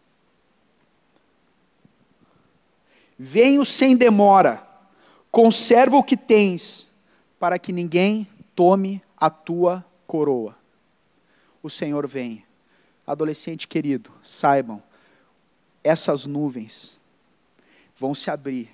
Venho 3.18 3.64
sem 3.64 3.96
demora, 3.96 4.64
conserva 5.28 5.96
o 5.96 6.04
que 6.04 6.16
tens, 6.16 6.86
para 7.40 7.58
que 7.58 7.72
ninguém 7.72 8.28
tome 8.54 9.02
a 9.16 9.28
tua 9.28 9.84
coroa. 10.06 10.54
O 11.60 11.68
Senhor 11.68 12.06
vem. 12.06 12.44
Adolescente 13.06 13.68
querido, 13.68 14.10
saibam, 14.22 14.82
essas 15.82 16.24
nuvens 16.24 17.00
vão 17.96 18.14
se 18.14 18.30
abrir, 18.30 18.70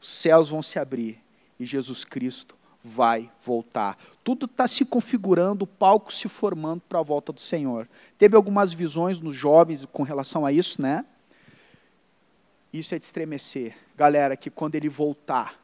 os 0.00 0.10
céus 0.10 0.48
vão 0.48 0.62
se 0.62 0.78
abrir 0.78 1.20
e 1.58 1.64
Jesus 1.64 2.04
Cristo 2.04 2.56
vai 2.82 3.30
voltar. 3.44 3.96
Tudo 4.24 4.46
está 4.46 4.66
se 4.66 4.84
configurando, 4.84 5.64
o 5.64 5.68
palco 5.68 6.12
se 6.12 6.28
formando 6.28 6.82
para 6.88 6.98
a 6.98 7.02
volta 7.02 7.32
do 7.32 7.40
Senhor. 7.40 7.88
Teve 8.18 8.34
algumas 8.34 8.72
visões 8.72 9.20
nos 9.20 9.36
jovens 9.36 9.84
com 9.84 10.02
relação 10.02 10.44
a 10.44 10.52
isso, 10.52 10.82
né? 10.82 11.04
Isso 12.72 12.94
é 12.94 12.98
de 12.98 13.04
estremecer. 13.04 13.76
Galera, 13.96 14.36
que 14.36 14.50
quando 14.50 14.74
ele 14.74 14.88
voltar, 14.88 15.60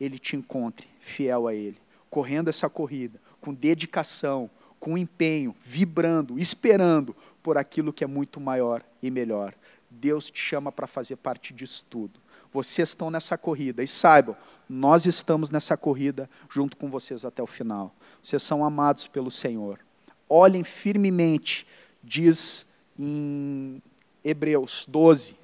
ele 0.00 0.18
te 0.18 0.36
encontre 0.36 0.88
fiel 1.06 1.46
a 1.46 1.54
Ele, 1.54 1.78
correndo 2.10 2.48
essa 2.48 2.68
corrida, 2.68 3.20
com 3.40 3.54
dedicação, 3.54 4.50
com 4.86 4.96
empenho, 4.96 5.52
vibrando, 5.64 6.38
esperando 6.38 7.16
por 7.42 7.58
aquilo 7.58 7.92
que 7.92 8.04
é 8.04 8.06
muito 8.06 8.40
maior 8.40 8.84
e 9.02 9.10
melhor. 9.10 9.52
Deus 9.90 10.30
te 10.30 10.38
chama 10.38 10.70
para 10.70 10.86
fazer 10.86 11.16
parte 11.16 11.52
disso 11.52 11.84
tudo. 11.90 12.20
Vocês 12.52 12.90
estão 12.90 13.10
nessa 13.10 13.36
corrida 13.36 13.82
e 13.82 13.88
saibam, 13.88 14.36
nós 14.68 15.04
estamos 15.04 15.50
nessa 15.50 15.76
corrida 15.76 16.30
junto 16.48 16.76
com 16.76 16.88
vocês 16.88 17.24
até 17.24 17.42
o 17.42 17.48
final. 17.48 17.92
Vocês 18.22 18.44
são 18.44 18.64
amados 18.64 19.08
pelo 19.08 19.28
Senhor. 19.28 19.80
Olhem 20.28 20.62
firmemente, 20.62 21.66
diz 22.00 22.64
em 22.96 23.82
Hebreus 24.22 24.86
12. 24.88 25.34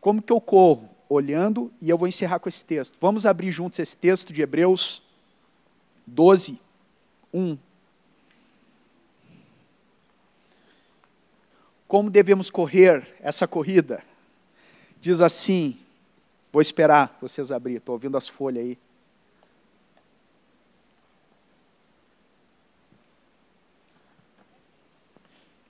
Como 0.00 0.20
que 0.20 0.32
eu 0.32 0.40
corro? 0.40 0.90
Olhando, 1.08 1.72
e 1.80 1.90
eu 1.90 1.96
vou 1.96 2.08
encerrar 2.08 2.40
com 2.40 2.48
esse 2.48 2.64
texto. 2.64 2.98
Vamos 3.00 3.24
abrir 3.24 3.52
juntos 3.52 3.78
esse 3.78 3.96
texto 3.96 4.32
de 4.32 4.42
Hebreus 4.42 5.00
12, 6.08 6.58
1. 7.32 7.56
Como 11.94 12.10
devemos 12.10 12.50
correr 12.50 13.06
essa 13.20 13.46
corrida? 13.46 14.02
Diz 15.00 15.20
assim, 15.20 15.78
vou 16.52 16.60
esperar 16.60 17.16
vocês 17.20 17.52
abrir, 17.52 17.76
estou 17.76 17.92
ouvindo 17.92 18.16
as 18.16 18.26
folhas 18.26 18.64
aí. 18.64 18.78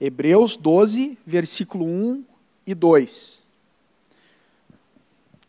Hebreus 0.01 0.57
12, 0.57 1.15
versículo 1.27 1.85
1 1.85 2.25
e 2.65 2.73
2. 2.73 3.43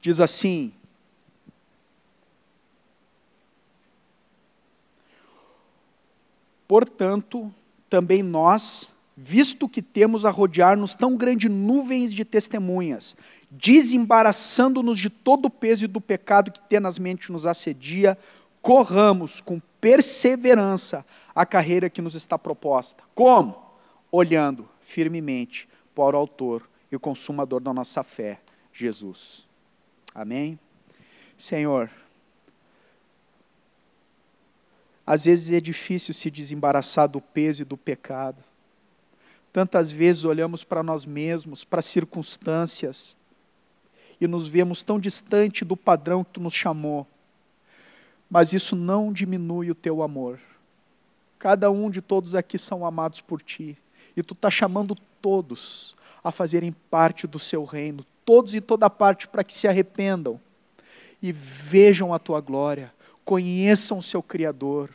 Diz 0.03 0.21
assim: 0.21 0.75
Portanto, 6.69 7.51
também 7.89 8.23
nós, 8.23 8.95
visto 9.17 9.69
que 9.69 9.81
temos 9.81 10.27
a 10.27 10.31
rodear-nos 10.31 10.95
tão 10.95 11.17
grande 11.17 11.49
nuvens 11.49 12.13
de 12.13 12.25
testemunhas, 12.25 13.17
desembaraçando-nos 13.51 14.99
de 14.99 15.09
todo 15.09 15.47
o 15.47 15.51
peso 15.51 15.85
e 15.85 15.89
do 15.89 16.01
pecado 16.01 16.51
que 16.51 16.61
tenazmente 16.61 17.33
nos 17.33 17.47
assedia, 17.47 18.19
corramos 18.61 19.41
com 19.41 19.59
perseverança 19.81 21.07
a 21.35 21.47
carreira 21.47 21.89
que 21.89 22.03
nos 22.03 22.15
está 22.15 22.39
proposta. 22.39 23.03
Como? 23.15 23.65
Olhando 24.13 24.69
firmemente 24.83 25.69
para 25.95 26.17
o 26.17 26.19
Autor 26.19 26.69
e 26.93 26.97
o 26.97 27.01
Consumador 27.01 27.61
da 27.61 27.73
nossa 27.73 28.03
fé, 28.03 28.41
Jesus. 28.73 29.47
Amém? 30.15 30.59
Senhor, 31.39 31.91
às 35.07 35.25
vezes 35.25 35.53
é 35.53 35.61
difícil 35.61 36.13
se 36.13 36.31
desembaraçar 36.31 37.09
do 37.09 37.21
peso 37.21 37.63
e 37.63 37.65
do 37.65 37.77
pecado. 37.77 38.43
Tantas 39.57 39.91
vezes 39.91 40.23
olhamos 40.23 40.63
para 40.63 40.83
nós 40.83 41.07
mesmos, 41.07 41.65
para 41.65 41.81
as 41.81 41.87
circunstâncias, 41.87 43.17
e 44.21 44.27
nos 44.27 44.49
vemos 44.49 44.83
tão 44.83 45.01
distante 45.01 45.65
do 45.65 45.75
padrão 45.75 46.23
que 46.23 46.33
tu 46.33 46.43
nos 46.43 46.53
chamou. 46.53 47.07
Mas 48.29 48.53
isso 48.53 48.77
não 48.77 49.11
diminui 49.11 49.71
o 49.71 49.75
teu 49.75 50.03
amor. 50.03 50.39
Cada 51.39 51.71
um 51.71 51.91
de 51.91 52.03
todos 52.03 52.35
aqui 52.35 52.59
são 52.59 52.85
amados 52.85 53.23
por 53.23 53.41
ti, 53.41 53.79
e 54.15 54.23
tu 54.23 54.35
está 54.35 54.51
chamando 54.51 54.95
todos 55.23 55.97
a 56.23 56.31
fazerem 56.31 56.77
parte 56.91 57.27
do 57.27 57.39
seu 57.39 57.65
reino, 57.65 58.05
todos 58.27 58.55
e 58.55 58.61
toda 58.61 58.91
parte, 58.91 59.27
para 59.27 59.43
que 59.43 59.55
se 59.55 59.67
arrependam 59.67 60.39
e 61.23 61.33
vejam 61.33 62.13
a 62.13 62.19
tua 62.19 62.43
glória, 62.43 62.93
conheçam 63.25 63.97
o 63.97 64.03
seu 64.03 64.23
Criador, 64.23 64.91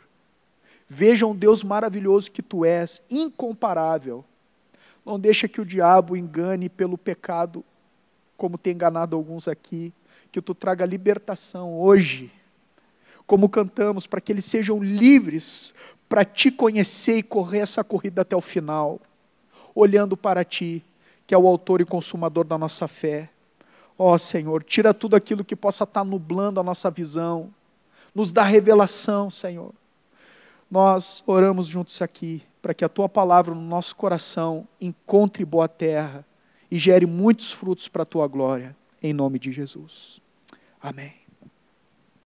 vejam 0.88 1.32
o 1.32 1.36
Deus 1.36 1.64
maravilhoso 1.64 2.30
que 2.30 2.42
tu 2.42 2.64
és, 2.64 3.02
incomparável. 3.10 4.24
Não 5.04 5.18
deixa 5.18 5.48
que 5.48 5.60
o 5.60 5.64
diabo 5.64 6.16
engane 6.16 6.68
pelo 6.68 6.96
pecado, 6.96 7.64
como 8.36 8.56
tem 8.56 8.72
enganado 8.72 9.16
alguns 9.16 9.48
aqui, 9.48 9.92
que 10.30 10.40
tu 10.40 10.54
traga 10.54 10.86
libertação 10.86 11.78
hoje, 11.78 12.32
como 13.26 13.48
cantamos, 13.48 14.06
para 14.06 14.20
que 14.20 14.32
eles 14.32 14.44
sejam 14.44 14.82
livres 14.82 15.74
para 16.08 16.24
te 16.24 16.50
conhecer 16.50 17.18
e 17.18 17.22
correr 17.22 17.60
essa 17.60 17.82
corrida 17.82 18.22
até 18.22 18.36
o 18.36 18.40
final, 18.40 19.00
olhando 19.74 20.16
para 20.16 20.44
ti, 20.44 20.84
que 21.26 21.34
é 21.34 21.38
o 21.38 21.46
autor 21.46 21.80
e 21.80 21.84
consumador 21.84 22.44
da 22.44 22.56
nossa 22.56 22.86
fé. 22.86 23.30
Ó 23.98 24.14
oh, 24.14 24.18
Senhor, 24.18 24.62
tira 24.62 24.94
tudo 24.94 25.16
aquilo 25.16 25.44
que 25.44 25.56
possa 25.56 25.84
estar 25.84 26.04
nublando 26.04 26.60
a 26.60 26.62
nossa 26.62 26.90
visão, 26.90 27.52
nos 28.14 28.32
dá 28.32 28.42
revelação, 28.42 29.30
Senhor. 29.30 29.72
Nós 30.70 31.22
oramos 31.26 31.66
juntos 31.66 32.00
aqui 32.02 32.42
para 32.62 32.72
que 32.72 32.84
a 32.84 32.88
tua 32.88 33.08
palavra 33.08 33.52
no 33.52 33.60
nosso 33.60 33.94
coração 33.96 34.66
encontre 34.80 35.44
boa 35.44 35.68
terra 35.68 36.24
e 36.70 36.78
gere 36.78 37.04
muitos 37.04 37.52
frutos 37.52 37.88
para 37.88 38.04
a 38.04 38.06
tua 38.06 38.26
glória, 38.28 38.74
em 39.02 39.12
nome 39.12 39.38
de 39.38 39.50
Jesus. 39.50 40.22
Amém. 40.80 41.21